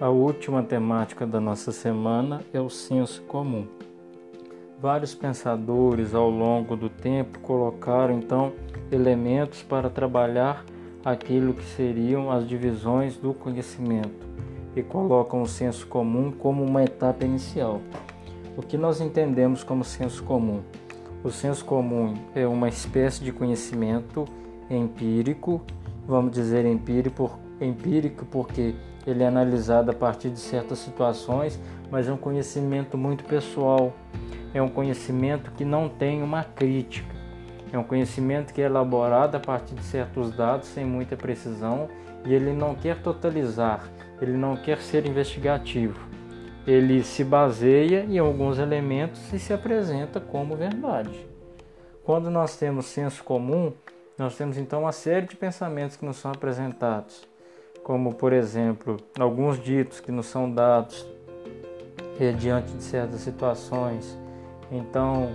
[0.00, 3.64] A última temática da nossa semana é o senso comum.
[4.80, 8.52] Vários pensadores ao longo do tempo colocaram então
[8.90, 10.64] elementos para trabalhar
[11.04, 14.26] aquilo que seriam as divisões do conhecimento
[14.74, 17.80] e colocam o senso comum como uma etapa inicial.
[18.56, 20.60] O que nós entendemos como senso comum?
[21.22, 24.24] O senso comum é uma espécie de conhecimento
[24.68, 25.62] empírico,
[26.04, 28.74] vamos dizer empírico, empírico porque
[29.06, 33.92] ele é analisado a partir de certas situações, mas é um conhecimento muito pessoal.
[34.54, 37.14] É um conhecimento que não tem uma crítica.
[37.72, 41.88] É um conhecimento que é elaborado a partir de certos dados sem muita precisão
[42.24, 43.84] e ele não quer totalizar,
[44.22, 46.00] ele não quer ser investigativo.
[46.66, 51.28] Ele se baseia em alguns elementos e se apresenta como verdade.
[52.04, 53.72] Quando nós temos senso comum,
[54.16, 57.33] nós temos então uma série de pensamentos que nos são apresentados
[57.84, 61.06] como por exemplo alguns ditos que nos são dados
[62.18, 64.18] é, diante de certas situações.
[64.72, 65.30] Então,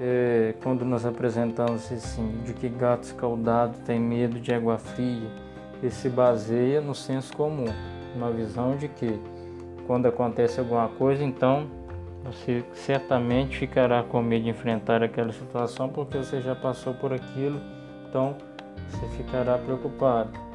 [0.00, 5.28] é, quando nos apresentamos assim, de que gato escaldado tem medo de água fria,
[5.82, 7.66] ele se baseia no senso comum,
[8.14, 9.20] uma visão de que
[9.86, 11.66] quando acontece alguma coisa, então
[12.24, 17.60] você certamente ficará com medo de enfrentar aquela situação porque você já passou por aquilo,
[18.08, 18.36] então
[18.88, 20.49] você ficará preocupado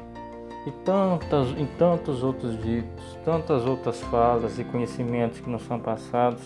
[0.66, 6.42] e tantas, em tantos outros ditos, tantas outras falas e conhecimentos que nos são passados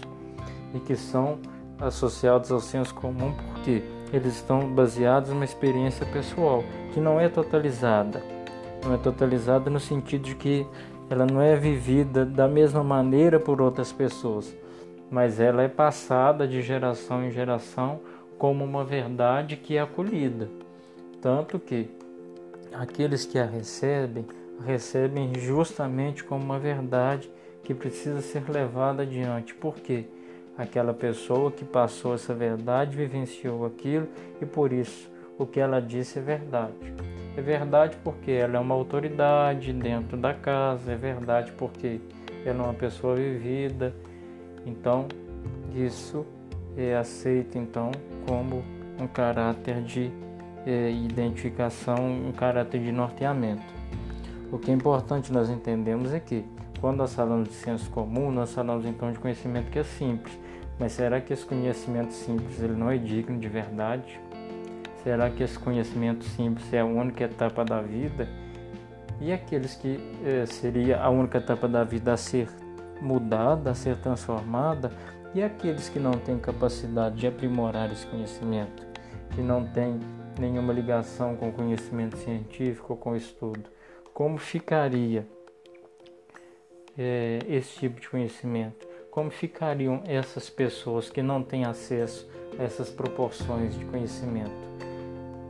[0.74, 1.38] e que são
[1.80, 3.82] associados ao senso comum porque
[4.12, 8.22] eles estão baseados numa experiência pessoal que não é totalizada.
[8.84, 10.66] Não é totalizada no sentido de que
[11.08, 14.54] ela não é vivida da mesma maneira por outras pessoas,
[15.10, 18.00] mas ela é passada de geração em geração
[18.38, 20.48] como uma verdade que é acolhida.
[21.20, 21.90] Tanto que
[22.72, 24.24] aqueles que a recebem,
[24.64, 27.30] recebem justamente como uma verdade
[27.62, 29.54] que precisa ser levada adiante.
[29.54, 30.06] Por quê?
[30.56, 34.08] Aquela pessoa que passou essa verdade vivenciou aquilo
[34.40, 36.74] e por isso o que ela disse é verdade.
[37.36, 42.00] É verdade porque ela é uma autoridade dentro da casa, é verdade porque
[42.44, 43.94] ela é uma pessoa vivida.
[44.66, 45.06] Então,
[45.74, 46.26] isso
[46.76, 47.90] é aceito então
[48.26, 48.62] como
[49.00, 50.10] um caráter de
[50.66, 51.96] é, identificação,
[52.28, 53.62] um caráter de norteamento.
[54.52, 56.44] O que é importante nós entendemos é que,
[56.80, 60.36] quando nós falamos de senso comum, nós falamos então de conhecimento que é simples.
[60.78, 64.18] Mas será que esse conhecimento simples ele não é digno de verdade?
[65.04, 68.28] Será que esse conhecimento simples é a única etapa da vida?
[69.20, 72.48] E aqueles que eh, seria a única etapa da vida a ser
[73.00, 74.90] mudada, a ser transformada?
[75.34, 78.86] E aqueles que não têm capacidade de aprimorar esse conhecimento,
[79.30, 80.00] que não têm
[80.40, 83.68] nenhuma ligação com conhecimento científico ou com estudo.
[84.12, 85.26] Como ficaria
[86.98, 88.86] é, esse tipo de conhecimento?
[89.10, 92.28] Como ficariam essas pessoas que não têm acesso
[92.58, 94.70] a essas proporções de conhecimento?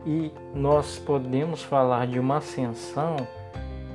[0.07, 3.17] E nós podemos falar de uma ascensão,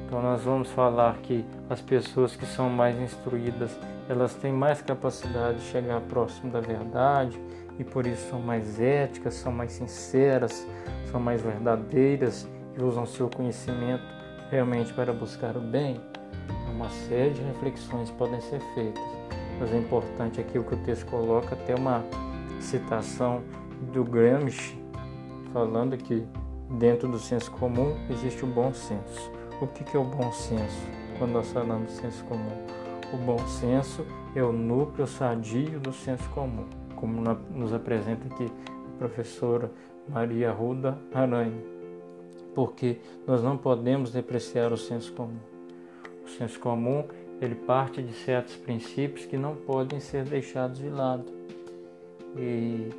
[0.06, 3.78] então nós vamos falar que as pessoas que são mais instruídas,
[4.08, 7.40] elas têm mais capacidade de chegar próximo da verdade,
[7.78, 10.66] e por isso são mais éticas, são mais sinceras,
[11.12, 12.48] são mais verdadeiras
[12.78, 14.04] e usam seu conhecimento
[14.50, 16.00] realmente para buscar o bem.
[16.70, 19.04] Uma série de reflexões podem ser feitas,
[19.60, 22.04] mas é importante aqui o que o texto coloca, até uma
[22.60, 23.42] citação
[23.94, 24.78] do Gramsci,
[25.54, 26.26] falando que
[26.78, 29.32] dentro do senso comum existe o bom senso.
[29.62, 30.82] O que é o bom senso
[31.18, 32.66] quando nós falamos de senso comum?
[33.14, 34.06] O bom senso
[34.36, 36.66] é o núcleo sadio do senso comum
[37.06, 37.22] como
[37.52, 39.70] nos apresenta aqui a professora
[40.10, 41.62] Maria Ruda Aranha,
[42.56, 45.40] porque nós não podemos depreciar o senso comum.
[46.26, 47.04] O senso comum
[47.40, 51.26] ele parte de certos princípios que não podem ser deixados de lado.
[52.36, 52.90] E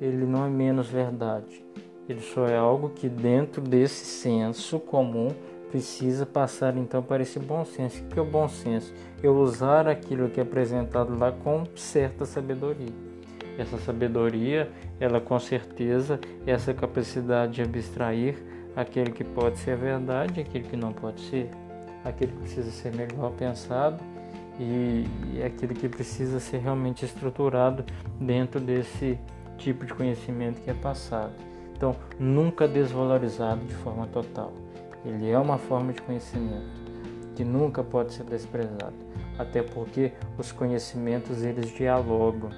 [0.00, 1.64] ele não é menos verdade.
[2.08, 5.28] Ele só é algo que dentro desse senso comum
[5.70, 8.02] precisa passar então para esse bom senso.
[8.02, 8.92] O que é o bom senso?
[9.22, 13.11] Eu usar aquilo que é apresentado lá com certa sabedoria
[13.58, 18.36] essa sabedoria, ela com certeza, essa capacidade de abstrair
[18.74, 21.50] aquele que pode ser verdade aquele que não pode ser,
[22.04, 24.02] aquele que precisa ser melhor pensado
[24.58, 27.84] e, e aquele que precisa ser realmente estruturado
[28.20, 29.18] dentro desse
[29.58, 31.32] tipo de conhecimento que é passado.
[31.76, 34.52] Então, nunca desvalorizado de forma total.
[35.04, 36.82] Ele é uma forma de conhecimento
[37.34, 38.94] que nunca pode ser desprezado,
[39.38, 42.50] até porque os conhecimentos eles dialogam.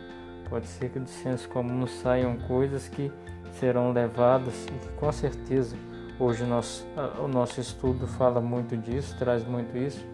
[0.49, 3.11] Pode ser que do senso comum saiam coisas que
[3.59, 5.77] serão levadas e que com certeza
[6.19, 6.87] hoje o nosso,
[7.23, 10.05] o nosso estudo fala muito disso, traz muito isso,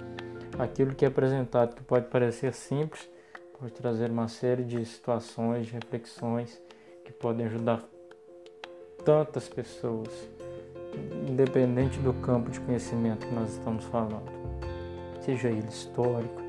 [0.59, 3.09] aquilo que é apresentado, que pode parecer simples,
[3.59, 6.61] pode trazer uma série de situações, de reflexões
[7.05, 7.83] que podem ajudar
[9.05, 10.09] tantas pessoas,
[11.29, 14.31] independente do campo de conhecimento que nós estamos falando,
[15.21, 16.41] seja ele histórico,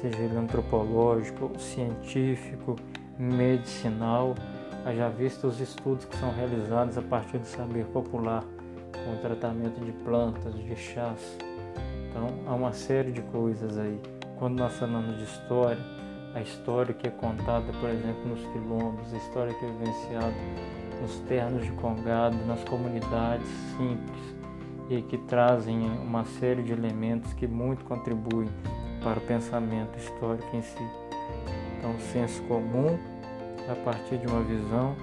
[0.00, 2.76] seja ele antropológico, científico,
[3.18, 4.34] medicinal,
[4.84, 8.44] haja visto os estudos que são realizados a partir do saber popular
[8.92, 11.36] com o tratamento de plantas, de chás.
[12.08, 14.00] Então, há uma série de coisas aí.
[14.38, 15.82] Quando nós falamos de história,
[16.34, 20.34] a história que é contada, por exemplo, nos quilombos, a história que é vivenciada
[21.00, 23.46] nos ternos de congado, nas comunidades
[23.76, 24.34] simples
[24.88, 28.48] e que trazem uma série de elementos que muito contribuem
[29.02, 30.84] para o pensamento histórico em si.
[31.84, 32.98] Então, senso comum
[33.70, 34.96] a partir de uma visão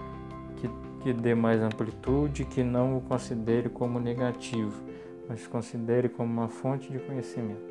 [0.57, 0.67] que,
[1.03, 4.81] que dê mais amplitude, que não o considere como negativo,
[5.29, 7.70] mas considere como uma fonte de conhecimento.